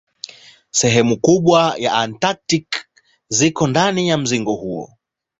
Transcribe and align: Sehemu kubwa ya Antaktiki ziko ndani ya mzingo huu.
Sehemu 0.71 1.17
kubwa 1.19 1.75
ya 1.77 1.93
Antaktiki 1.93 2.79
ziko 3.29 3.67
ndani 3.67 4.09
ya 4.09 4.17
mzingo 4.17 4.53
huu. 4.53 4.89